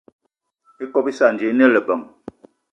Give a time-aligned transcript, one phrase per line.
[0.83, 2.05] Ikob íssana ji íne lebeng.